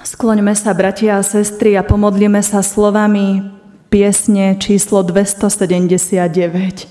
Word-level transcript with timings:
Skloňme 0.00 0.56
sa, 0.56 0.72
bratia 0.72 1.20
a 1.20 1.22
sestry, 1.22 1.76
a 1.76 1.84
pomodlíme 1.84 2.40
sa 2.40 2.64
slovami 2.64 3.44
piesne 3.92 4.56
číslo 4.56 5.04
279. 5.04 6.88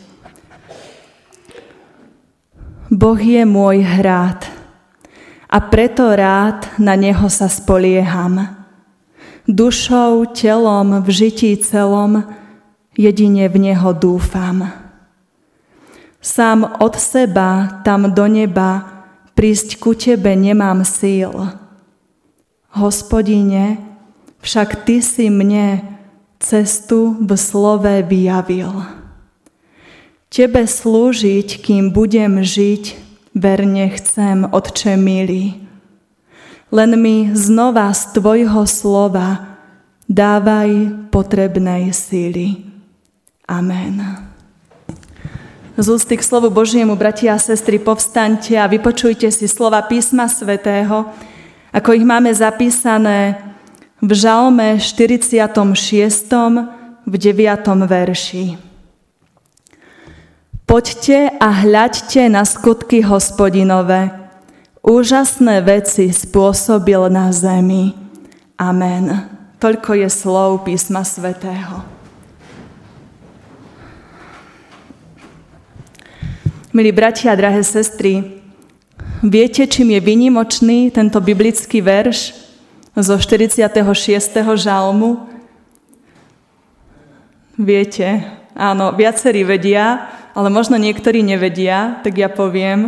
Boh 2.94 3.18
je 3.18 3.42
môj 3.50 3.82
hrad 3.82 4.46
a 5.50 5.58
preto 5.58 6.06
rád 6.06 6.70
na 6.78 6.94
Neho 6.94 7.26
sa 7.34 7.50
spolieham. 7.50 8.46
Dušou, 9.50 10.30
telom, 10.30 11.02
v 11.02 11.10
žití 11.10 11.58
celom 11.66 12.30
jedine 12.94 13.50
v 13.50 13.74
Neho 13.74 13.90
dúfam. 13.98 14.70
Sám 16.22 16.78
od 16.78 16.94
seba 16.94 17.82
tam 17.82 18.14
do 18.14 18.30
neba 18.30 19.02
prísť 19.34 19.82
ku 19.82 19.98
Tebe 19.98 20.38
nemám 20.38 20.86
síl 20.86 21.34
Hospodine, 22.70 23.82
však 24.42 24.86
Ty 24.86 25.02
si 25.02 25.28
mne 25.30 25.82
cestu 26.40 27.18
v 27.20 27.32
slove 27.36 28.06
vyjavil. 28.06 28.86
Tebe 30.30 30.64
slúžiť, 30.70 31.66
kým 31.66 31.90
budem 31.90 32.46
žiť, 32.46 32.84
verne 33.34 33.90
chcem, 33.98 34.46
Otče 34.46 34.94
milý. 34.94 35.58
Len 36.70 36.94
mi 37.02 37.34
znova 37.34 37.90
z 37.98 38.14
Tvojho 38.14 38.70
slova 38.70 39.58
dávaj 40.06 40.70
potrebnej 41.10 41.90
síly. 41.90 42.62
Amen. 43.50 44.30
Z 45.74 45.88
ústy 45.90 46.14
k 46.20 46.22
slovu 46.22 46.54
Božiemu, 46.54 46.94
bratia 46.94 47.34
a 47.34 47.42
sestry, 47.42 47.82
povstaňte 47.82 48.54
a 48.60 48.70
vypočujte 48.70 49.32
si 49.34 49.50
slova 49.50 49.82
písma 49.82 50.30
svätého, 50.30 51.10
ako 51.70 51.94
ich 51.94 52.06
máme 52.06 52.34
zapísané 52.34 53.38
v 54.02 54.12
Žalme 54.14 54.82
46. 54.82 55.46
v 57.06 57.14
9. 57.14 57.46
verši. 57.86 58.46
Poďte 60.66 61.34
a 61.42 61.50
hľaďte 61.50 62.30
na 62.30 62.46
skutky 62.46 63.02
hospodinové. 63.02 64.14
Úžasné 64.86 65.66
veci 65.66 66.14
spôsobil 66.14 67.10
na 67.10 67.34
zemi. 67.34 67.94
Amen. 68.58 69.30
Toľko 69.60 69.98
je 69.98 70.10
slov 70.10 70.64
písma 70.64 71.04
svätého. 71.04 71.84
Milí 76.70 76.94
bratia 76.94 77.34
drahé 77.34 77.66
sestry, 77.66 78.39
Viete, 79.20 79.68
čím 79.68 79.92
je 79.92 80.00
vynimočný 80.00 80.96
tento 80.96 81.20
biblický 81.20 81.84
verš 81.84 82.40
zo 82.96 83.20
46. 83.20 83.60
žalmu? 84.56 85.28
Viete, 87.60 88.24
áno, 88.56 88.96
viacerí 88.96 89.44
vedia, 89.44 90.08
ale 90.32 90.48
možno 90.48 90.80
niektorí 90.80 91.20
nevedia, 91.20 92.00
tak 92.00 92.16
ja 92.16 92.32
poviem. 92.32 92.88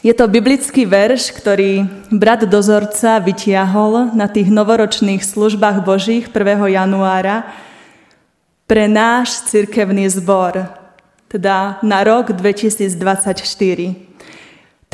Je 0.00 0.16
to 0.16 0.32
biblický 0.32 0.88
verš, 0.88 1.36
ktorý 1.36 1.84
brat 2.08 2.48
dozorca 2.48 3.20
vytiahol 3.20 4.16
na 4.16 4.32
tých 4.32 4.48
novoročných 4.48 5.20
službách 5.20 5.84
Božích 5.84 6.32
1. 6.32 6.72
januára 6.72 7.52
pre 8.64 8.88
náš 8.88 9.44
cirkevný 9.44 10.08
zbor, 10.08 10.72
teda 11.28 11.76
na 11.84 12.00
rok 12.00 12.32
2024. 12.32 14.13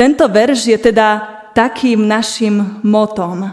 Tento 0.00 0.24
verš 0.32 0.64
je 0.64 0.78
teda 0.80 1.20
takým 1.52 2.08
našim 2.08 2.80
motom, 2.80 3.44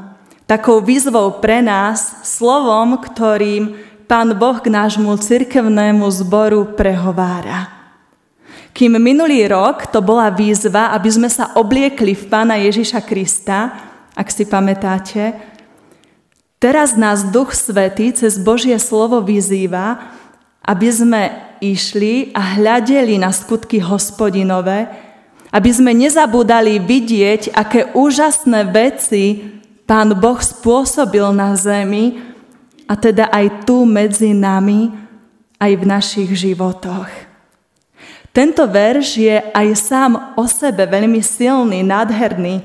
takou 0.48 0.80
výzvou 0.80 1.44
pre 1.44 1.60
nás, 1.60 2.24
slovom, 2.24 2.96
ktorým 3.04 3.76
Pán 4.08 4.32
Boh 4.32 4.56
k 4.64 4.72
nášmu 4.72 5.12
cirkevnému 5.20 6.08
zboru 6.08 6.72
prehovára. 6.72 7.68
Kým 8.72 8.96
minulý 8.96 9.44
rok 9.52 9.92
to 9.92 10.00
bola 10.00 10.32
výzva, 10.32 10.96
aby 10.96 11.12
sme 11.12 11.28
sa 11.28 11.52
obliekli 11.60 12.16
v 12.16 12.32
Pána 12.32 12.56
Ježiša 12.64 13.04
Krista, 13.04 13.76
ak 14.16 14.32
si 14.32 14.48
pamätáte, 14.48 15.36
teraz 16.64 16.96
nás 16.96 17.28
Duch 17.28 17.52
Svetý 17.52 18.16
cez 18.16 18.40
Božie 18.40 18.80
slovo 18.80 19.20
vyzýva, 19.20 20.00
aby 20.64 20.88
sme 20.88 21.24
išli 21.60 22.32
a 22.32 22.56
hľadeli 22.56 23.20
na 23.20 23.36
skutky 23.36 23.84
hospodinové, 23.84 25.07
aby 25.52 25.70
sme 25.72 25.96
nezabúdali 25.96 26.80
vidieť, 26.82 27.56
aké 27.56 27.92
úžasné 27.96 28.68
veci 28.68 29.56
Pán 29.88 30.12
Boh 30.20 30.40
spôsobil 30.44 31.24
na 31.32 31.56
zemi 31.56 32.20
a 32.88 33.00
teda 33.00 33.32
aj 33.32 33.64
tu 33.64 33.88
medzi 33.88 34.36
nami, 34.36 34.92
aj 35.56 35.72
v 35.80 35.84
našich 35.88 36.32
životoch. 36.36 37.08
Tento 38.36 38.68
verš 38.70 39.08
je 39.18 39.36
aj 39.40 39.68
sám 39.74 40.12
o 40.38 40.46
sebe 40.46 40.86
veľmi 40.86 41.24
silný, 41.24 41.82
nádherný, 41.82 42.62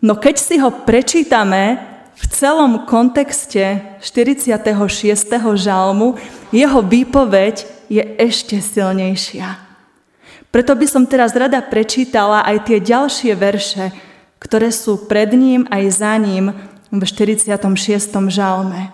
no 0.00 0.16
keď 0.16 0.36
si 0.40 0.56
ho 0.56 0.72
prečítame 0.72 1.82
v 2.16 2.24
celom 2.30 2.86
kontexte 2.86 3.98
46. 4.00 4.62
žalmu, 5.58 6.16
jeho 6.54 6.80
výpoveď 6.80 7.66
je 7.92 8.02
ešte 8.16 8.62
silnejšia. 8.62 9.61
Preto 10.52 10.76
by 10.76 10.84
som 10.84 11.08
teraz 11.08 11.32
rada 11.32 11.64
prečítala 11.64 12.44
aj 12.44 12.68
tie 12.68 12.78
ďalšie 12.78 13.32
verše, 13.32 13.88
ktoré 14.36 14.68
sú 14.68 15.08
pred 15.08 15.32
ním 15.32 15.64
aj 15.72 15.82
za 15.96 16.12
ním 16.20 16.52
v 16.92 17.00
46. 17.00 17.56
žalme. 18.28 18.92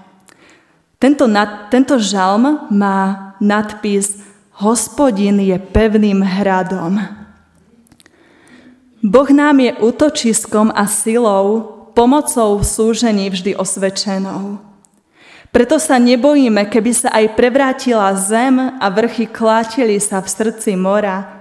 Tento, 1.02 1.26
nad, 1.26 1.66
tento 1.66 1.98
žalm 1.98 2.70
má 2.70 3.34
nadpis 3.42 4.22
Hospodin 4.58 5.38
je 5.38 5.54
pevným 5.58 6.22
hradom. 6.22 6.98
Boh 8.98 9.30
nám 9.30 9.62
je 9.62 9.70
útočiskom 9.78 10.74
a 10.74 10.90
silou, 10.90 11.62
pomocou 11.94 12.58
v 12.58 12.66
súžení 12.66 13.30
vždy 13.30 13.54
osvedčenou. 13.54 14.58
Preto 15.54 15.78
sa 15.78 16.02
nebojíme, 16.02 16.66
keby 16.66 16.90
sa 16.90 17.08
aj 17.14 17.38
prevrátila 17.38 18.10
zem 18.18 18.58
a 18.58 18.86
vrchy 18.90 19.30
klátili 19.30 20.02
sa 20.02 20.18
v 20.18 20.28
srdci 20.30 20.74
mora, 20.74 21.37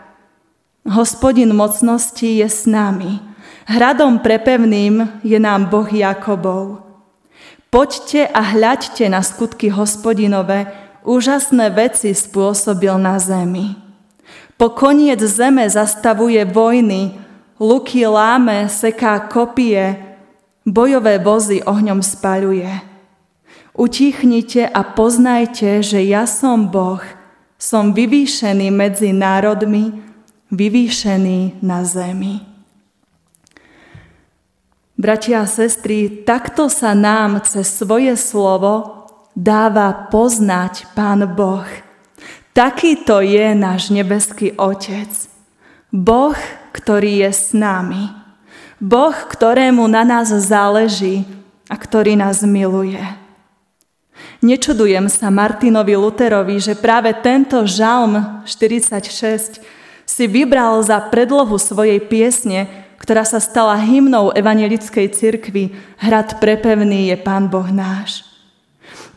Hospodin 0.87 1.51
mocnosti 1.51 2.39
je 2.39 2.47
s 2.47 2.63
nami. 2.63 3.19
Hradom 3.67 4.23
prepevným 4.23 5.19
je 5.19 5.35
nám 5.35 5.67
Boh 5.67 5.91
Jakobov. 5.91 6.79
Poďte 7.67 8.23
a 8.31 8.39
hľaďte 8.39 9.11
na 9.11 9.19
skutky 9.19 9.67
hospodinové, 9.67 10.71
úžasné 11.03 11.75
veci 11.75 12.15
spôsobil 12.15 12.95
na 12.95 13.19
zemi. 13.19 13.75
Po 14.55 14.71
koniec 14.71 15.19
zeme 15.27 15.67
zastavuje 15.67 16.39
vojny, 16.47 17.19
luky 17.59 18.07
láme, 18.07 18.71
seká 18.71 19.27
kopie, 19.27 19.99
bojové 20.63 21.19
vozy 21.19 21.59
ohňom 21.67 21.99
spaľuje. 21.99 22.71
Utichnite 23.75 24.63
a 24.71 24.87
poznajte, 24.87 25.83
že 25.83 25.99
ja 26.07 26.23
som 26.23 26.71
Boh, 26.71 27.03
som 27.59 27.91
vyvýšený 27.91 28.71
medzi 28.71 29.11
národmi, 29.11 30.07
vyvýšený 30.51 31.59
na 31.63 31.83
zemi. 31.83 32.43
Bratia 34.97 35.45
a 35.45 35.49
sestry, 35.49 36.25
takto 36.25 36.73
sa 36.73 36.97
nám 36.97 37.45
cez 37.45 37.69
svoje 37.69 38.17
slovo 38.17 39.05
dáva 39.37 40.09
poznať 40.09 40.89
Pán 40.97 41.21
Boh. 41.37 41.69
Takýto 42.57 43.21
je 43.21 43.53
náš 43.53 43.93
nebeský 43.93 44.57
Otec. 44.57 45.13
Boh, 45.93 46.33
ktorý 46.73 47.29
je 47.29 47.31
s 47.31 47.53
nami. 47.53 48.09
Boh, 48.81 49.13
ktorému 49.13 49.85
na 49.85 50.01
nás 50.01 50.33
záleží 50.33 51.29
a 51.69 51.77
ktorý 51.77 52.17
nás 52.17 52.41
miluje. 52.41 53.01
Nečudujem 54.41 55.05
sa 55.13 55.29
Martinovi 55.29 55.93
Luterovi, 55.93 56.57
že 56.57 56.73
práve 56.73 57.13
tento 57.21 57.61
žalm 57.69 58.41
46 58.49 59.76
si 60.07 60.23
vybral 60.25 60.79
za 60.87 61.03
predlohu 61.03 61.59
svojej 61.59 61.99
piesne, 61.99 62.71
ktorá 62.95 63.27
sa 63.27 63.43
stala 63.43 63.75
hymnou 63.75 64.31
evangelickej 64.31 65.11
cirkvi 65.11 65.75
Hrad 65.99 66.39
prepevný 66.39 67.11
je 67.11 67.17
Pán 67.19 67.51
Boh 67.51 67.67
náš. 67.67 68.23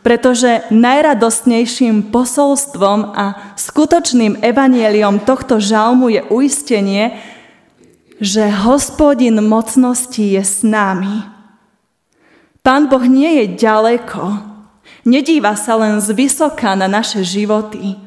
Pretože 0.03 0.67
najradostnejším 0.67 2.11
posolstvom 2.11 3.15
a 3.15 3.55
skutočným 3.55 4.43
evanieliom 4.43 5.23
tohto 5.23 5.63
žalmu 5.63 6.11
je 6.11 6.21
uistenie, 6.27 7.15
že 8.21 8.51
hospodin 8.51 9.39
mocnosti 9.41 10.21
je 10.21 10.43
s 10.43 10.61
nami. 10.61 11.25
Pán 12.61 12.91
Boh 12.91 13.01
nie 13.01 13.41
je 13.41 13.45
ďaleko, 13.57 14.37
nedíva 15.07 15.57
sa 15.57 15.79
len 15.79 15.97
z 15.97 16.13
vysoka 16.13 16.77
na 16.77 16.85
naše 16.85 17.25
životy. 17.25 17.97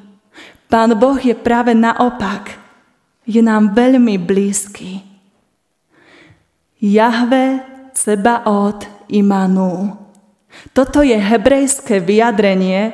Pán 0.70 0.94
Boh 0.98 1.18
je 1.18 1.34
práve 1.34 1.74
naopak– 1.74 2.54
je 3.24 3.40
nám 3.40 3.72
veľmi 3.72 4.20
blízky. 4.20 5.00
Jahve 6.80 7.64
Cebaot 7.96 8.84
Imanu. 9.08 9.96
Toto 10.76 11.00
je 11.00 11.16
hebrejské 11.16 11.98
vyjadrenie 12.04 12.92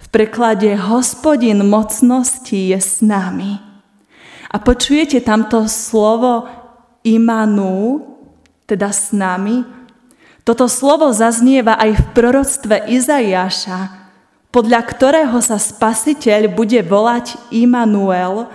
v 0.00 0.06
preklade 0.08 0.72
Hospodin 0.76 1.60
mocnosti 1.66 2.56
je 2.72 2.80
s 2.80 3.04
nami. 3.04 3.60
A 4.52 4.56
počujete 4.62 5.20
tamto 5.20 5.68
slovo 5.68 6.48
Imanu, 7.04 8.00
teda 8.64 8.88
s 8.94 9.12
nami? 9.12 9.66
Toto 10.46 10.70
slovo 10.70 11.10
zaznieva 11.10 11.74
aj 11.74 11.90
v 11.98 12.04
proroctve 12.14 12.76
Izaiáša, 12.86 13.90
podľa 14.54 14.80
ktorého 14.86 15.38
sa 15.42 15.58
spasiteľ 15.58 16.54
bude 16.54 16.80
volať 16.86 17.34
Immanuel. 17.50 18.46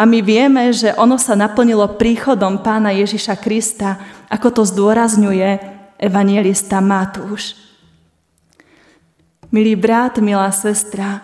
A 0.00 0.08
my 0.08 0.24
vieme, 0.24 0.72
že 0.72 0.96
ono 0.96 1.20
sa 1.20 1.36
naplnilo 1.36 2.00
príchodom 2.00 2.64
pána 2.64 2.88
Ježiša 2.88 3.36
Krista, 3.36 4.00
ako 4.32 4.48
to 4.48 4.62
zdôrazňuje 4.64 5.60
evangelista 6.00 6.80
Matúš. 6.80 7.52
Milý 9.52 9.76
brat, 9.76 10.16
milá 10.24 10.48
sestra, 10.56 11.20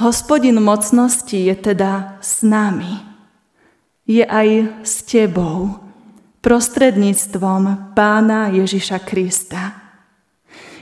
hospodin 0.00 0.56
mocnosti 0.56 1.36
je 1.36 1.52
teda 1.52 2.16
s 2.24 2.40
nami. 2.40 2.96
Je 4.08 4.24
aj 4.24 4.72
s 4.80 5.04
tebou, 5.04 5.84
prostredníctvom 6.40 7.92
pána 7.92 8.48
Ježiša 8.56 9.04
Krista. 9.04 9.76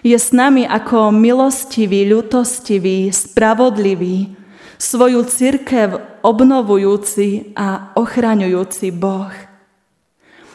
Je 0.06 0.14
s 0.14 0.30
nami 0.30 0.62
ako 0.62 1.10
milostivý, 1.10 2.06
ľutostivý, 2.06 3.10
spravodlivý, 3.10 4.30
svoju 4.78 5.26
církev 5.26 6.11
obnovujúci 6.22 7.52
a 7.58 7.92
ochraňujúci 7.94 8.88
Boh– 8.94 9.30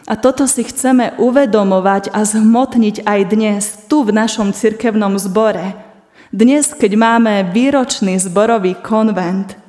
a 0.07 0.15
toto 0.15 0.47
si 0.47 0.63
chceme 0.63 1.19
uvedomovať 1.19 2.15
a 2.15 2.23
zhmotniť 2.23 3.03
aj 3.03 3.19
dnes, 3.27 3.63
tu 3.91 4.07
v 4.07 4.15
našom 4.15 4.55
cirkevnom 4.55 5.19
zbore. 5.19 5.75
Dnes, 6.31 6.71
keď 6.71 6.95
máme 6.95 7.51
výročný 7.51 8.15
zborový 8.15 8.79
konvent, 8.79 9.59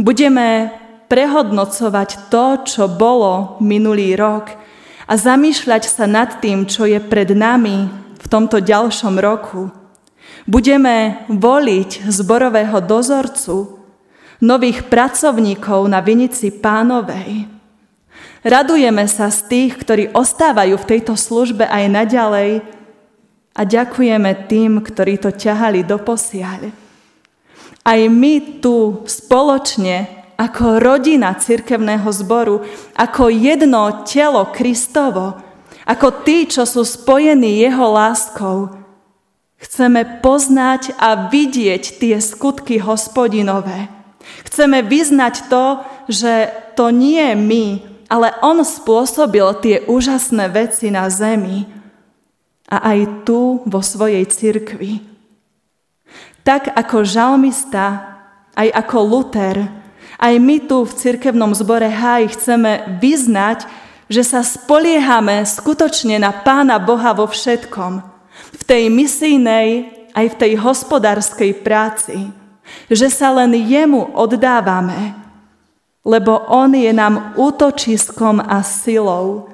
budeme 0.00 0.72
prehodnocovať 1.12 2.32
to, 2.32 2.46
čo 2.64 2.84
bolo 2.88 3.60
minulý 3.60 4.16
rok 4.16 4.48
a 5.04 5.12
zamýšľať 5.12 5.82
sa 5.92 6.08
nad 6.08 6.40
tým, 6.40 6.64
čo 6.64 6.88
je 6.88 6.96
pred 6.96 7.36
nami 7.36 7.92
v 8.16 8.26
tomto 8.32 8.64
ďalšom 8.64 9.20
roku. 9.20 9.68
Budeme 10.48 11.28
voliť 11.28 12.08
zborového 12.08 12.80
dozorcu, 12.80 13.75
nových 14.40 14.88
pracovníkov 14.88 15.88
na 15.88 16.00
Vinici 16.04 16.52
Pánovej, 16.52 17.56
Radujeme 18.46 19.10
sa 19.10 19.26
z 19.26 19.42
tých, 19.50 19.72
ktorí 19.74 20.14
ostávajú 20.14 20.78
v 20.78 20.88
tejto 20.94 21.18
službe 21.18 21.66
aj 21.66 21.84
naďalej 21.90 22.62
a 23.58 23.60
ďakujeme 23.66 24.46
tým, 24.46 24.78
ktorí 24.86 25.18
to 25.18 25.34
ťahali 25.34 25.82
do 25.82 25.98
posiaľ. 25.98 26.70
Aj 27.82 28.00
my 28.06 28.62
tu 28.62 29.02
spoločne 29.02 30.06
ako 30.38 30.78
rodina 30.78 31.34
cirkevného 31.34 32.06
zboru, 32.14 32.62
ako 32.94 33.34
jedno 33.34 34.06
telo 34.06 34.46
Kristovo, 34.54 35.42
ako 35.82 36.22
tí, 36.22 36.46
čo 36.46 36.62
sú 36.62 36.86
spojení 36.86 37.66
jeho 37.66 37.90
láskou, 37.90 38.78
chceme 39.58 40.22
poznať 40.22 40.94
a 41.02 41.26
vidieť 41.26 41.98
tie 41.98 42.14
skutky 42.22 42.78
hospodinové. 42.78 43.95
Chceme 44.46 44.82
vyznať 44.84 45.50
to, 45.50 45.82
že 46.06 46.50
to 46.78 46.94
nie 46.94 47.34
my, 47.34 47.82
ale 48.06 48.34
on 48.42 48.62
spôsobil 48.62 49.46
tie 49.58 49.82
úžasné 49.86 50.46
veci 50.52 50.90
na 50.94 51.10
zemi 51.10 51.66
a 52.70 52.94
aj 52.94 53.26
tu 53.26 53.62
vo 53.66 53.80
svojej 53.82 54.22
cirkvi. 54.26 55.02
Tak 56.46 56.70
ako 56.70 57.02
žalmista, 57.02 58.16
aj 58.54 58.70
ako 58.70 58.98
Luther, 59.02 59.66
aj 60.16 60.34
my 60.40 60.56
tu 60.64 60.86
v 60.86 60.96
cirkevnom 60.96 61.52
zbore 61.52 61.90
Haj 61.90 62.38
chceme 62.38 62.98
vyznať, 63.02 63.68
že 64.06 64.22
sa 64.22 64.40
spoliehame 64.40 65.42
skutočne 65.42 66.22
na 66.22 66.30
Pána 66.30 66.78
Boha 66.78 67.12
vo 67.12 67.26
všetkom. 67.26 68.00
V 68.56 68.62
tej 68.62 68.88
misijnej, 68.88 69.92
aj 70.16 70.26
v 70.32 70.38
tej 70.38 70.52
hospodárskej 70.62 71.52
práci. 71.60 72.30
Že 72.90 73.08
sa 73.10 73.30
len 73.34 73.54
jemu 73.54 74.14
oddávame 74.14 75.26
lebo 76.06 76.38
On 76.46 76.70
je 76.70 76.94
nám 76.94 77.34
útočiskom 77.34 78.38
a 78.38 78.62
silou. 78.62 79.50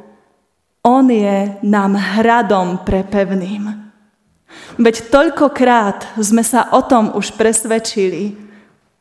On 0.84 1.08
je 1.08 1.56
nám 1.64 1.96
hradom 1.96 2.84
prepevným. 2.84 3.72
Veď 4.76 5.08
toľkokrát 5.08 6.20
sme 6.20 6.44
sa 6.44 6.68
o 6.76 6.84
tom 6.84 7.16
už 7.16 7.32
presvedčili, 7.40 8.36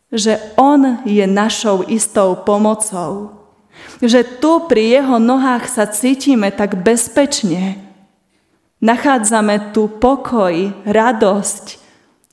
že 0.08 0.40
On 0.56 1.04
je 1.04 1.28
našou 1.28 1.84
istou 1.92 2.40
pomocou. 2.40 3.36
Že 4.00 4.40
tu 4.40 4.64
pri 4.72 4.96
Jeho 5.00 5.20
nohách 5.20 5.68
sa 5.68 5.84
cítime 5.92 6.56
tak 6.56 6.80
bezpečne. 6.80 7.76
Nachádzame 8.80 9.76
tu 9.76 9.92
pokoj, 9.92 10.72
radosť, 10.88 11.66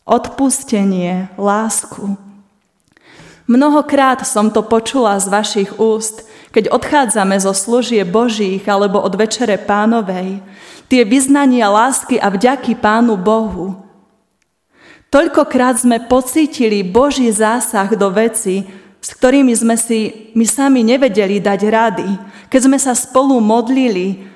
odpustenie, 0.08 1.28
lásku. 1.37 2.16
Mnohokrát 3.44 4.25
som 4.25 4.49
to 4.49 4.64
počula 4.64 5.16
z 5.20 5.28
vašich 5.28 5.70
úst, 5.76 6.25
keď 6.52 6.72
odchádzame 6.72 7.37
zo 7.40 7.52
služie 7.52 8.05
Božích 8.08 8.64
alebo 8.64 9.00
od 9.00 9.12
Večere 9.16 9.60
Pánovej, 9.60 10.40
tie 10.88 11.05
vyznania 11.05 11.69
lásky 11.69 12.16
a 12.16 12.32
vďaky 12.32 12.76
Pánu 12.81 13.20
Bohu. 13.20 13.76
Toľkokrát 15.08 15.81
sme 15.81 16.05
pocítili 16.05 16.84
Boží 16.84 17.28
zásah 17.32 17.88
do 17.96 18.12
veci, 18.12 18.69
s 19.00 19.08
ktorými 19.16 19.56
sme 19.56 19.76
si 19.81 20.32
my 20.37 20.44
sami 20.44 20.84
nevedeli 20.84 21.40
dať 21.40 21.61
rady, 21.64 22.08
keď 22.52 22.61
sme 22.61 22.76
sa 22.76 22.93
spolu 22.93 23.40
modlili, 23.40 24.28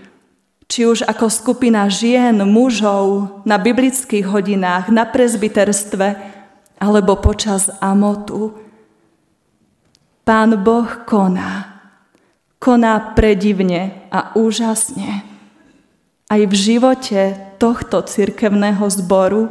či 0.66 0.86
už 0.86 1.04
ako 1.06 1.28
skupina 1.28 1.86
žien, 1.86 2.36
mužov, 2.46 3.40
na 3.46 3.58
biblických 3.58 4.26
hodinách, 4.26 4.90
na 4.90 5.06
prezbiterstve, 5.06 6.16
alebo 6.82 7.18
počas 7.22 7.70
amotu. 7.78 8.58
Pán 10.26 10.58
Boh 10.62 10.90
koná. 11.06 11.82
Koná 12.58 13.14
predivne 13.14 14.06
a 14.10 14.34
úžasne. 14.38 15.22
Aj 16.30 16.42
v 16.42 16.54
živote 16.54 17.36
tohto 17.58 18.02
cirkevného 18.02 18.86
zboru, 18.90 19.50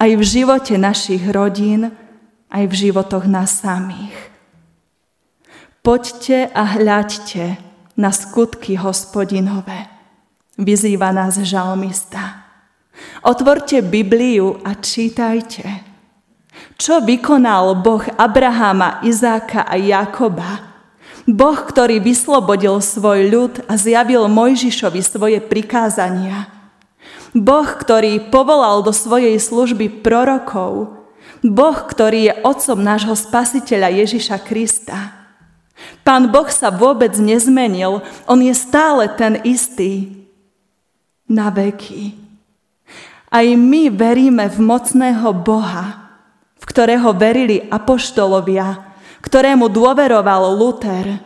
aj 0.00 0.10
v 0.16 0.22
živote 0.24 0.74
našich 0.80 1.22
rodín, 1.28 1.92
aj 2.48 2.64
v 2.66 2.74
životoch 2.74 3.28
nás 3.28 3.60
samých. 3.60 4.16
Poďte 5.84 6.48
a 6.50 6.76
hľaďte 6.76 7.60
na 8.00 8.10
skutky 8.10 8.80
hospodinové, 8.80 9.86
vyzýva 10.60 11.10
nás 11.10 11.40
žalmista. 11.40 12.44
Otvorte 13.24 13.80
Bibliu 13.80 14.60
a 14.60 14.76
čítajte. 14.76 15.64
Čo 16.76 17.00
vykonal 17.04 17.80
Boh 17.80 18.04
Abrahama, 18.16 19.00
Izáka 19.04 19.64
a 19.64 19.76
Jakoba? 19.76 20.70
Boh, 21.28 21.56
ktorý 21.56 22.00
vyslobodil 22.00 22.80
svoj 22.80 23.28
ľud 23.28 23.54
a 23.68 23.76
zjavil 23.76 24.24
Mojžišovi 24.28 25.00
svoje 25.04 25.38
prikázania. 25.44 26.48
Boh, 27.36 27.68
ktorý 27.68 28.32
povolal 28.32 28.82
do 28.82 28.90
svojej 28.90 29.36
služby 29.38 30.02
prorokov. 30.02 30.98
Boh, 31.44 31.78
ktorý 31.86 32.32
je 32.32 32.38
otcom 32.44 32.80
nášho 32.80 33.14
spasiteľa 33.16 33.88
Ježiša 34.04 34.36
Krista. 34.44 35.20
Pán 36.04 36.28
Boh 36.28 36.48
sa 36.48 36.68
vôbec 36.68 37.16
nezmenil, 37.16 38.04
on 38.28 38.40
je 38.40 38.52
stále 38.52 39.08
ten 39.16 39.40
istý. 39.46 40.19
Na 41.30 41.48
veky. 41.54 42.18
Aj 43.30 43.46
my 43.46 43.86
veríme 43.94 44.50
v 44.50 44.58
mocného 44.58 45.30
Boha, 45.30 46.10
v 46.58 46.64
ktorého 46.66 47.14
verili 47.14 47.62
apoštolovia, 47.70 48.90
ktorému 49.22 49.70
dôveroval 49.70 50.58
Luther, 50.58 51.22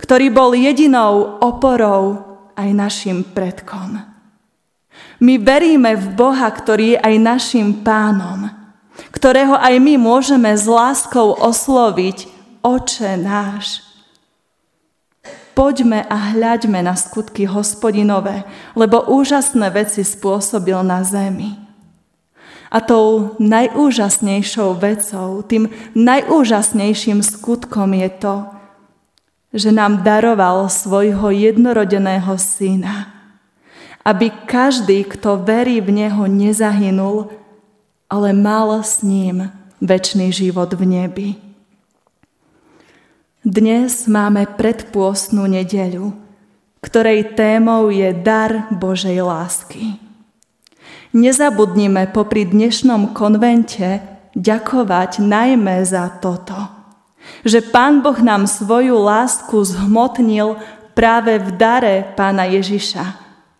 ktorý 0.00 0.32
bol 0.32 0.56
jedinou 0.56 1.36
oporou 1.44 2.24
aj 2.56 2.68
našim 2.72 3.20
predkom. 3.20 4.00
My 5.20 5.34
veríme 5.36 5.92
v 5.94 6.06
Boha, 6.16 6.48
ktorý 6.48 6.96
je 6.96 7.02
aj 7.04 7.14
našim 7.20 7.68
pánom, 7.84 8.48
ktorého 9.12 9.60
aj 9.60 9.74
my 9.76 10.00
môžeme 10.00 10.50
s 10.56 10.64
láskou 10.64 11.36
osloviť 11.36 12.32
Oče 12.64 13.20
náš. 13.20 13.84
Poďme 15.54 16.02
a 16.02 16.34
hľaďme 16.34 16.82
na 16.82 16.98
skutky 16.98 17.46
hospodinové, 17.46 18.42
lebo 18.74 19.06
úžasné 19.06 19.70
veci 19.70 20.02
spôsobil 20.02 20.82
na 20.82 21.06
zemi. 21.06 21.54
A 22.74 22.82
tou 22.82 23.38
najúžasnejšou 23.38 24.74
vecou, 24.74 25.46
tým 25.46 25.70
najúžasnejším 25.94 27.22
skutkom 27.22 27.94
je 27.94 28.10
to, 28.18 28.36
že 29.54 29.70
nám 29.70 30.02
daroval 30.02 30.66
svojho 30.66 31.30
jednorodeného 31.30 32.34
syna. 32.34 33.14
aby 34.04 34.30
každý, 34.44 35.08
kto 35.08 35.40
verí 35.40 35.80
v 35.80 36.04
Neho, 36.04 36.28
nezahynul, 36.28 37.32
ale 38.12 38.36
mal 38.36 38.84
s 38.84 39.00
ním 39.00 39.48
väčší 39.80 40.28
život 40.28 40.76
v 40.76 40.82
nebi. 40.84 41.28
Dnes 43.44 44.08
máme 44.08 44.56
predpôstnu 44.56 45.44
nedeľu, 45.44 46.16
ktorej 46.80 47.36
témou 47.36 47.92
je 47.92 48.08
dar 48.16 48.72
Božej 48.72 49.20
lásky. 49.20 50.00
Nezabudnime 51.12 52.08
popri 52.08 52.48
dnešnom 52.48 53.12
konvente 53.12 54.00
ďakovať 54.32 55.20
najmä 55.20 55.76
za 55.84 56.08
toto, 56.24 56.56
že 57.44 57.60
Pán 57.60 58.00
Boh 58.00 58.16
nám 58.16 58.48
svoju 58.48 58.96
lásku 58.96 59.60
zhmotnil 59.60 60.56
práve 60.96 61.36
v 61.36 61.52
dare 61.52 62.16
Pána 62.16 62.48
Ježiša 62.48 63.04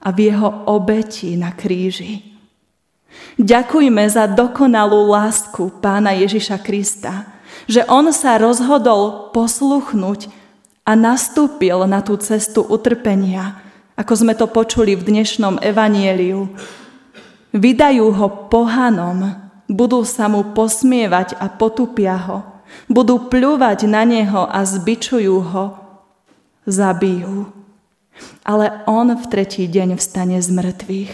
a 0.01 0.09
v 0.09 0.33
jeho 0.33 0.65
obeti 0.65 1.37
na 1.37 1.53
kríži. 1.53 2.25
Ďakujme 3.37 4.09
za 4.09 4.33
dokonalú 4.33 5.13
lásku 5.13 5.69
Pána 5.85 6.17
Ježiša 6.17 6.57
Krista, 6.65 7.34
že 7.71 7.85
On 7.89 8.05
sa 8.13 8.37
rozhodol 8.37 9.33
posluchnúť 9.33 10.29
a 10.85 10.93
nastúpil 10.93 11.81
na 11.89 12.05
tú 12.05 12.21
cestu 12.21 12.61
utrpenia, 12.61 13.61
ako 13.97 14.13
sme 14.13 14.35
to 14.37 14.51
počuli 14.51 14.93
v 14.99 15.07
dnešnom 15.07 15.63
evanieliu. 15.65 16.51
Vydajú 17.55 18.07
ho 18.11 18.27
pohanom, 18.51 19.33
budú 19.71 20.03
sa 20.05 20.29
mu 20.29 20.53
posmievať 20.53 21.41
a 21.41 21.49
potupia 21.49 22.19
ho, 22.19 22.45
budú 22.91 23.31
pľúvať 23.31 23.87
na 23.89 24.03
neho 24.05 24.45
a 24.45 24.61
zbičujú 24.67 25.37
ho, 25.41 25.65
zabijú. 26.67 27.49
Ale 28.47 28.85
on 28.87 29.15
v 29.15 29.25
tretí 29.27 29.67
deň 29.67 29.99
vstane 29.99 30.39
z 30.39 30.49
mŕtvych. 30.53 31.13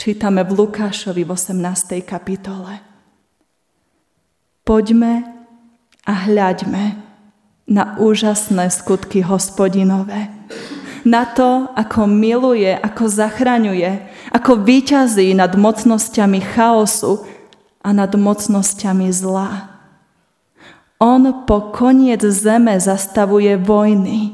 Čítame 0.00 0.42
v 0.42 0.50
Lukášovi 0.64 1.22
v 1.22 1.30
18. 1.30 2.02
kapitole. 2.02 2.80
Poďme 4.62 5.31
a 6.06 6.12
hľaďme 6.26 6.98
na 7.70 7.96
úžasné 7.98 8.68
skutky 8.68 9.22
hospodinové. 9.22 10.28
Na 11.02 11.26
to, 11.26 11.66
ako 11.74 12.06
miluje, 12.06 12.70
ako 12.70 13.10
zachraňuje, 13.10 14.06
ako 14.30 14.62
výťazí 14.62 15.34
nad 15.34 15.50
mocnosťami 15.58 16.40
chaosu 16.54 17.26
a 17.82 17.90
nad 17.90 18.14
mocnosťami 18.14 19.10
zla. 19.10 19.72
On 21.02 21.42
po 21.42 21.74
koniec 21.74 22.22
zeme 22.22 22.78
zastavuje 22.78 23.58
vojny, 23.58 24.30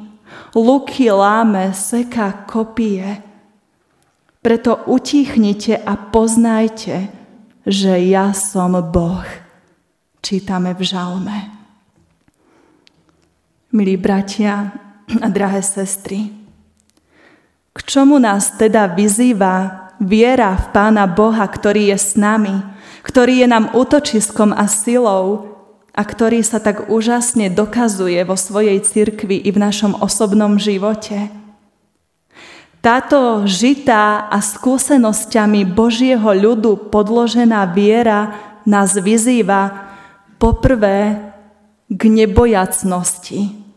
luky 0.53 1.09
láme, 1.09 1.73
seká 1.73 2.45
kopie. 2.45 3.25
Preto 4.45 4.77
utichnite 4.85 5.81
a 5.81 5.97
poznajte, 5.97 7.09
že 7.65 7.93
ja 8.13 8.37
som 8.37 8.77
Boh. 8.93 9.25
Čítame 10.21 10.77
v 10.77 10.85
žalme. 10.85 11.58
Milí 13.69 14.01
bratia 14.01 14.73
a 15.21 15.29
drahé 15.29 15.61
sestry, 15.61 16.33
k 17.77 17.79
čomu 17.85 18.17
nás 18.17 18.57
teda 18.57 18.89
vyzýva 18.97 19.93
viera 20.01 20.57
v 20.57 20.73
Pána 20.73 21.05
Boha, 21.05 21.45
ktorý 21.45 21.93
je 21.93 21.99
s 22.01 22.17
nami, 22.17 22.65
ktorý 23.05 23.45
je 23.45 23.47
nám 23.53 23.77
útočiskom 23.77 24.57
a 24.57 24.65
silou 24.73 25.53
a 25.93 26.01
ktorý 26.01 26.41
sa 26.41 26.65
tak 26.65 26.89
úžasne 26.89 27.53
dokazuje 27.53 28.17
vo 28.25 28.41
svojej 28.41 28.81
cirkvi 28.81 29.37
i 29.37 29.53
v 29.53 29.61
našom 29.61 30.01
osobnom 30.01 30.57
živote. 30.57 31.29
Táto 32.81 33.45
žitá 33.45 34.33
a 34.33 34.41
skúsenosťami 34.41 35.69
Božieho 35.69 36.33
ľudu 36.33 36.89
podložená 36.89 37.69
viera 37.77 38.33
nás 38.65 38.97
vyzýva 38.97 39.93
poprvé 40.41 41.28
k 41.89 42.03
nebojacnosti. 42.05 43.69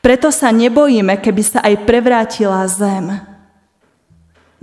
Preto 0.00 0.32
sa 0.32 0.48
nebojíme, 0.48 1.20
keby 1.20 1.42
sa 1.44 1.60
aj 1.60 1.84
prevrátila 1.84 2.64
zem. 2.64 3.20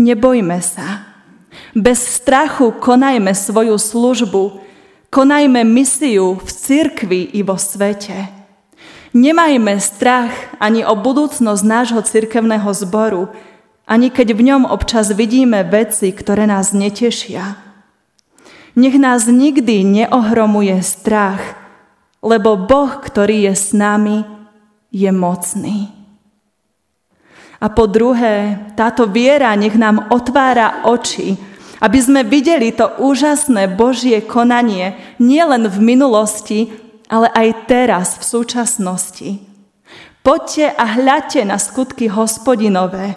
Nebojme 0.01 0.57
sa. 0.61 1.05
Bez 1.77 2.01
strachu 2.01 2.73
konajme 2.73 3.33
svoju 3.37 3.77
službu, 3.77 4.43
konajme 5.13 5.61
misiu 5.61 6.41
v 6.41 6.49
cirkvi 6.49 7.21
i 7.37 7.45
vo 7.45 7.57
svete. 7.57 8.33
Nemajme 9.13 9.77
strach 9.81 10.33
ani 10.61 10.85
o 10.85 10.93
budúcnosť 10.97 11.63
nášho 11.65 12.01
cirkevného 12.01 12.69
zboru, 12.73 13.29
ani 13.87 14.09
keď 14.11 14.33
v 14.35 14.41
ňom 14.51 14.63
občas 14.67 15.13
vidíme 15.13 15.63
veci, 15.63 16.11
ktoré 16.11 16.45
nás 16.49 16.75
netešia. 16.75 17.57
Nech 18.77 18.97
nás 19.01 19.25
nikdy 19.25 19.81
neohromuje 19.81 20.77
strach, 20.85 21.66
lebo 22.21 22.57
Boh, 22.57 22.91
ktorý 22.97 23.51
je 23.51 23.53
s 23.53 23.73
nami, 23.73 24.25
je 24.91 25.11
mocný. 25.11 25.93
A 27.57 27.73
po 27.73 27.89
druhé, 27.89 28.61
táto 28.77 29.09
viera 29.09 29.49
nech 29.57 29.73
nám 29.73 30.13
otvára 30.13 30.85
oči, 30.85 31.33
aby 31.81 31.99
sme 32.01 32.21
videli 32.25 32.73
to 32.73 32.89
úžasné 33.01 33.69
Božie 33.73 34.21
konanie 34.25 34.97
nielen 35.17 35.69
v 35.69 35.77
minulosti, 35.81 36.73
ale 37.09 37.29
aj 37.33 37.69
teraz, 37.69 38.07
v 38.21 38.23
súčasnosti. 38.25 39.29
Poďte 40.21 40.73
a 40.75 40.85
hľadte 40.97 41.41
na 41.47 41.57
skutky 41.57 42.11
hospodinové. 42.11 43.15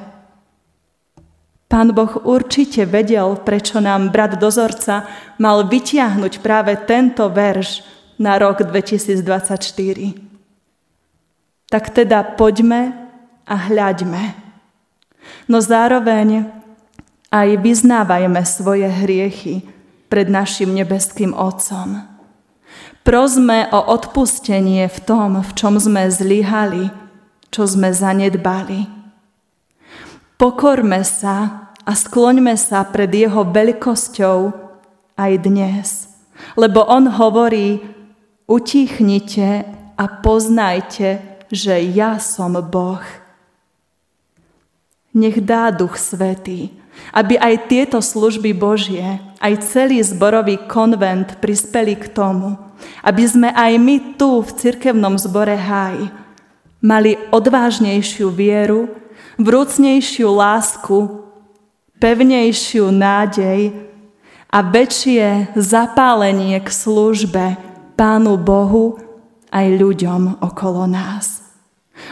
Pán 1.70 1.94
Boh 1.94 2.26
určite 2.26 2.82
vedel, 2.82 3.38
prečo 3.46 3.78
nám 3.78 4.10
brat 4.10 4.38
dozorca 4.42 5.06
mal 5.38 5.66
vytiahnuť 5.70 6.42
práve 6.42 6.74
tento 6.82 7.30
verš 7.30 7.99
na 8.20 8.36
rok 8.36 8.60
2024. 8.60 9.24
Tak 11.72 11.84
teda 11.96 12.36
poďme 12.36 12.92
a 13.48 13.56
hľaďme. 13.56 14.36
No 15.48 15.64
zároveň 15.64 16.52
aj 17.32 17.48
vyznávajme 17.64 18.42
svoje 18.44 18.84
hriechy 18.84 19.64
pred 20.12 20.28
našim 20.28 20.74
nebeským 20.76 21.32
Otcom. 21.32 22.04
Prosme 23.00 23.70
o 23.72 23.80
odpustenie 23.80 24.84
v 24.84 24.98
tom, 25.08 25.40
v 25.40 25.50
čom 25.56 25.80
sme 25.80 26.04
zlyhali, 26.10 26.92
čo 27.48 27.64
sme 27.64 27.88
zanedbali. 27.94 28.84
Pokorme 30.36 31.00
sa 31.06 31.70
a 31.86 31.92
skloňme 31.96 32.52
sa 32.60 32.84
pred 32.84 33.08
Jeho 33.08 33.46
veľkosťou 33.48 34.38
aj 35.16 35.32
dnes, 35.40 36.10
lebo 36.60 36.84
On 36.84 37.08
hovorí, 37.08 37.80
utichnite 38.50 39.62
a 39.94 40.04
poznajte, 40.10 41.22
že 41.54 41.78
ja 41.94 42.18
som 42.18 42.58
Boh. 42.58 43.02
Nech 45.14 45.38
dá 45.38 45.70
Duch 45.70 45.94
Svetý, 45.94 46.74
aby 47.14 47.38
aj 47.38 47.70
tieto 47.70 48.02
služby 48.02 48.50
Božie, 48.50 49.22
aj 49.38 49.70
celý 49.70 50.02
zborový 50.02 50.58
konvent 50.66 51.38
prispeli 51.38 51.94
k 51.94 52.10
tomu, 52.10 52.58
aby 53.06 53.22
sme 53.22 53.48
aj 53.54 53.72
my 53.78 53.96
tu 54.18 54.42
v 54.42 54.50
cirkevnom 54.50 55.14
zbore 55.14 55.54
Háj 55.54 56.10
mali 56.82 57.18
odvážnejšiu 57.30 58.30
vieru, 58.34 58.90
vrúcnejšiu 59.38 60.26
lásku, 60.26 61.22
pevnejšiu 62.02 62.88
nádej 62.88 63.74
a 64.50 64.58
väčšie 64.64 65.54
zapálenie 65.54 66.58
k 66.62 66.68
službe 66.70 67.69
Pánu 68.00 68.40
Bohu 68.40 68.96
aj 69.52 69.66
ľuďom 69.76 70.40
okolo 70.40 70.88
nás. 70.88 71.44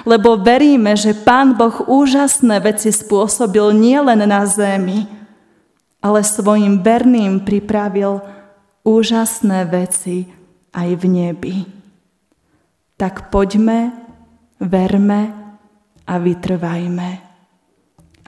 Lebo 0.04 0.36
veríme, 0.36 0.92
že 1.00 1.16
Pán 1.16 1.56
Boh 1.56 1.72
úžasné 1.88 2.60
veci 2.60 2.92
spôsobil 2.92 3.72
nielen 3.72 4.20
na 4.28 4.44
zemi, 4.44 5.08
ale 6.04 6.20
svojim 6.20 6.84
verným 6.84 7.40
pripravil 7.40 8.20
úžasné 8.84 9.64
veci 9.64 10.28
aj 10.76 10.88
v 10.92 11.04
nebi. 11.08 11.56
Tak 13.00 13.32
poďme, 13.32 13.88
verme 14.60 15.32
a 16.04 16.14
vytrvajme. 16.20 17.10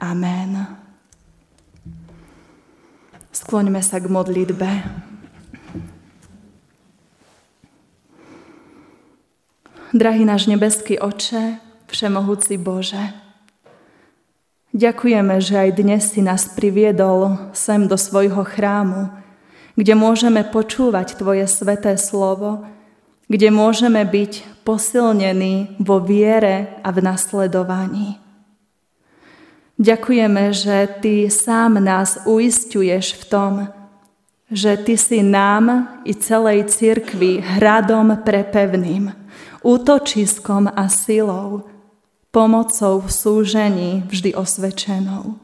Amen. 0.01 0.51
Skloňme 3.29 3.85
sa 3.85 4.01
k 4.01 4.09
modlitbe. 4.09 4.69
Drahý 9.91 10.23
náš 10.23 10.47
nebeský 10.47 10.95
oče, 11.03 11.59
všemohúci 11.91 12.55
Bože, 12.55 13.11
ďakujeme, 14.71 15.35
že 15.43 15.67
aj 15.67 15.69
dnes 15.75 16.15
si 16.15 16.23
nás 16.23 16.47
priviedol 16.47 17.51
sem 17.51 17.91
do 17.91 17.99
svojho 17.99 18.39
chrámu, 18.47 19.11
kde 19.75 19.91
môžeme 19.99 20.47
počúvať 20.47 21.19
Tvoje 21.19 21.43
sveté 21.43 21.99
slovo, 21.99 22.63
kde 23.27 23.51
môžeme 23.51 24.07
byť 24.07 24.63
posilnení 24.63 25.75
vo 25.83 25.99
viere 25.99 26.79
a 26.87 26.95
v 26.95 26.97
nasledovaní. 27.03 28.15
Ďakujeme, 29.75 30.55
že 30.55 30.87
Ty 31.03 31.27
sám 31.27 31.83
nás 31.83 32.15
uistuješ 32.23 33.19
v 33.19 33.23
tom, 33.27 33.53
že 34.47 34.79
Ty 34.79 34.95
si 34.95 35.19
nám 35.19 35.99
i 36.07 36.15
celej 36.15 36.71
cirkvi 36.71 37.43
hradom 37.43 38.23
prepevným, 38.23 39.20
útočiskom 39.61 40.69
a 40.69 40.89
silou, 40.89 41.69
pomocou 42.31 43.01
v 43.03 43.09
súžení 43.11 43.89
vždy 44.07 44.35
osvedčenou. 44.35 45.37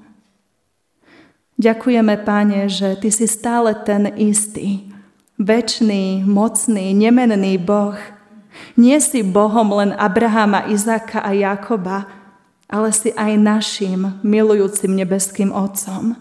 Ďakujeme, 1.57 2.21
Pane, 2.21 2.69
že 2.69 2.95
Ty 3.01 3.09
si 3.09 3.25
stále 3.25 3.73
ten 3.73 4.13
istý, 4.13 4.93
väčší, 5.41 6.21
mocný, 6.21 6.93
nemenný 6.93 7.57
Boh. 7.57 7.97
Nie 8.77 9.01
si 9.01 9.25
Bohom 9.25 9.73
len 9.73 9.93
Abrahama, 9.97 10.69
Izáka 10.69 11.21
a 11.21 11.33
Jakoba, 11.33 12.05
ale 12.69 12.93
si 12.93 13.09
aj 13.13 13.41
našim 13.41 14.21
milujúcim 14.21 14.93
nebeským 14.93 15.49
Otcom. 15.49 16.17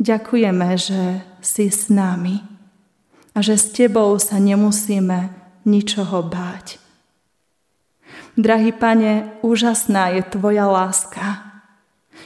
Ďakujeme, 0.00 0.68
že 0.78 1.26
si 1.42 1.68
s 1.68 1.90
nami 1.90 2.40
a 3.34 3.42
že 3.42 3.58
s 3.58 3.74
Tebou 3.74 4.16
sa 4.22 4.38
nemusíme 4.38 5.39
ničoho 5.64 6.24
báť. 6.24 6.80
Drahý 8.38 8.72
pane, 8.72 9.36
úžasná 9.42 10.14
je 10.16 10.22
Tvoja 10.24 10.64
láska. 10.64 11.50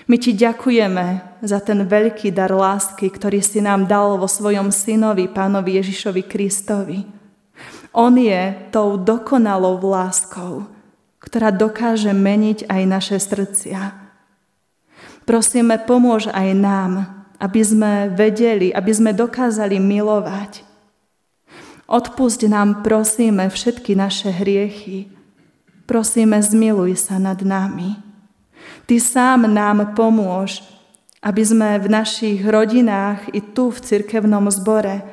My 0.05 0.21
Ti 0.21 0.37
ďakujeme 0.37 1.41
za 1.41 1.59
ten 1.65 1.87
veľký 1.89 2.29
dar 2.35 2.53
lásky, 2.53 3.09
ktorý 3.09 3.41
si 3.41 3.65
nám 3.65 3.89
dal 3.89 4.21
vo 4.21 4.29
svojom 4.29 4.69
synovi, 4.69 5.31
pánovi 5.31 5.81
Ježišovi 5.81 6.23
Kristovi. 6.29 7.09
On 7.95 8.13
je 8.13 8.53
tou 8.75 8.99
dokonalou 8.99 9.79
láskou, 9.81 10.67
ktorá 11.23 11.55
dokáže 11.55 12.11
meniť 12.11 12.67
aj 12.67 12.83
naše 12.85 13.17
srdcia. 13.23 13.81
Prosíme, 15.25 15.81
pomôž 15.81 16.29
aj 16.29 16.49
nám, 16.53 16.93
aby 17.41 17.61
sme 17.65 17.93
vedeli, 18.13 18.75
aby 18.75 18.93
sme 18.93 19.17
dokázali 19.17 19.81
milovať. 19.81 20.74
Odpusť 21.85 22.49
nám, 22.49 22.81
prosíme, 22.81 23.53
všetky 23.53 23.93
naše 23.93 24.33
hriechy, 24.33 25.15
Prosíme, 25.85 26.41
zmiluj 26.41 26.97
sa 26.97 27.21
nad 27.21 27.37
nami. 27.45 28.01
Ty 28.89 28.97
sám 28.97 29.45
nám 29.53 29.93
pomôž, 29.93 30.65
aby 31.21 31.45
sme 31.45 31.77
v 31.77 31.87
našich 31.93 32.41
rodinách 32.45 33.29
i 33.37 33.41
tu 33.41 33.69
v 33.69 33.79
cirkevnom 33.81 34.49
zbore 34.49 35.05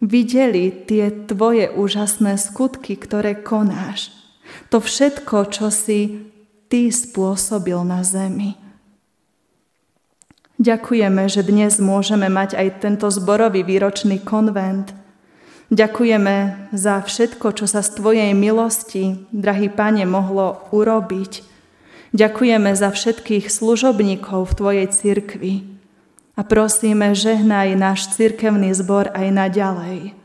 videli 0.00 0.72
tie 0.72 1.12
tvoje 1.28 1.72
úžasné 1.72 2.36
skutky, 2.36 2.96
ktoré 2.96 3.40
konáš. 3.40 4.12
To 4.68 4.80
všetko, 4.80 5.48
čo 5.48 5.72
si 5.72 6.28
ty 6.68 6.92
spôsobil 6.92 7.80
na 7.84 8.04
zemi. 8.04 8.56
Ďakujeme, 10.60 11.24
že 11.24 11.40
dnes 11.40 11.80
môžeme 11.80 12.28
mať 12.28 12.52
aj 12.52 12.84
tento 12.84 13.08
zborový 13.08 13.64
výročný 13.64 14.20
konvent– 14.20 14.92
Ďakujeme 15.70 16.66
za 16.74 16.98
všetko, 16.98 17.54
čo 17.54 17.70
sa 17.70 17.86
z 17.86 17.94
Tvojej 17.94 18.34
milosti, 18.34 19.22
drahý 19.30 19.70
Pane, 19.70 20.02
mohlo 20.02 20.66
urobiť. 20.74 21.46
Ďakujeme 22.10 22.74
za 22.74 22.90
všetkých 22.90 23.46
služobníkov 23.46 24.50
v 24.50 24.56
Tvojej 24.58 24.86
cirkvi 24.90 25.54
a 26.34 26.42
prosíme, 26.42 27.14
žehnaj 27.14 27.78
náš 27.78 28.10
cirkevný 28.18 28.74
zbor 28.74 29.14
aj 29.14 29.30
naďalej. 29.30 30.18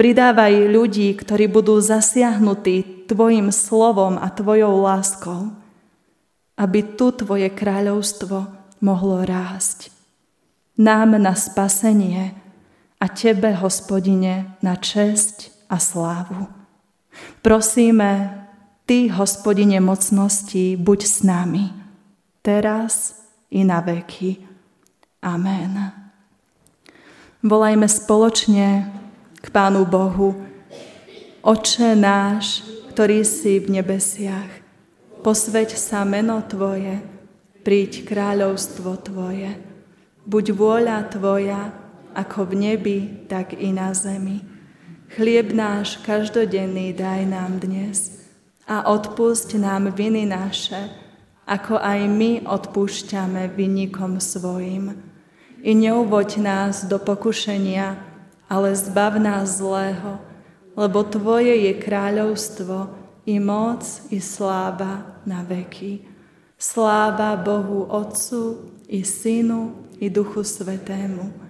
Pridávaj 0.00 0.72
ľudí, 0.72 1.12
ktorí 1.12 1.44
budú 1.52 1.76
zasiahnutí 1.76 3.04
Tvojim 3.04 3.52
slovom 3.52 4.16
a 4.16 4.32
Tvojou 4.32 4.80
láskou, 4.80 5.52
aby 6.56 6.96
tu 6.96 7.12
Tvoje 7.12 7.52
kráľovstvo 7.52 8.48
mohlo 8.80 9.28
rásť. 9.28 9.92
Nám 10.80 11.20
na 11.20 11.36
spasenie, 11.36 12.32
a 13.00 13.08
Tebe, 13.08 13.56
hospodine, 13.56 14.60
na 14.60 14.76
česť 14.76 15.48
a 15.72 15.80
slávu. 15.80 16.44
Prosíme, 17.40 18.36
Ty, 18.84 19.08
hospodine 19.16 19.80
mocnosti, 19.80 20.76
buď 20.76 21.00
s 21.06 21.22
nami, 21.24 21.72
teraz 22.44 23.22
i 23.48 23.64
na 23.64 23.80
veky. 23.80 24.44
Amen. 25.24 25.94
Volajme 27.40 27.88
spoločne 27.88 28.90
k 29.40 29.46
Pánu 29.48 29.88
Bohu. 29.88 30.36
Oče 31.40 31.96
náš, 31.96 32.60
ktorý 32.92 33.24
si 33.24 33.64
v 33.64 33.80
nebesiach, 33.80 34.60
posveď 35.24 35.72
sa 35.72 36.04
meno 36.04 36.44
Tvoje, 36.44 37.00
príď 37.64 38.04
kráľovstvo 38.04 38.92
Tvoje, 39.00 39.56
buď 40.28 40.44
vôľa 40.52 40.98
Tvoja, 41.08 41.79
ako 42.14 42.50
v 42.50 42.54
nebi, 42.54 42.98
tak 43.28 43.54
i 43.56 43.72
na 43.74 43.94
zemi. 43.94 44.42
Chlieb 45.10 45.50
náš 45.50 45.98
každodenný 46.06 46.94
daj 46.94 47.26
nám 47.26 47.58
dnes 47.58 48.26
a 48.70 48.86
odpusť 48.86 49.58
nám 49.58 49.90
viny 49.90 50.30
naše, 50.30 50.86
ako 51.50 51.82
aj 51.82 52.00
my 52.06 52.46
odpúšťame 52.46 53.50
vinníkom 53.50 54.22
svojim. 54.22 54.94
I 55.66 55.74
neuvoď 55.74 56.30
nás 56.38 56.86
do 56.86 57.02
pokušenia, 57.02 57.98
ale 58.46 58.70
zbav 58.78 59.18
nás 59.18 59.58
zlého, 59.58 60.22
lebo 60.78 61.02
Tvoje 61.02 61.52
je 61.68 61.72
kráľovstvo, 61.74 63.00
i 63.26 63.36
moc, 63.38 63.84
i 64.10 64.18
sláva 64.22 65.22
na 65.26 65.44
veky. 65.44 66.06
Sláva 66.56 67.36
Bohu 67.36 67.86
Otcu, 67.86 68.70
i 68.88 69.04
Synu, 69.04 69.86
i 70.00 70.10
Duchu 70.10 70.42
Svetému, 70.42 71.49